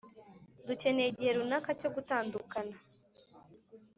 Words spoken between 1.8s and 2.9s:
gutandukana